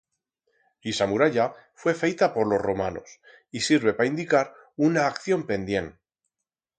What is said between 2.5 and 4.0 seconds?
los romanos y sirve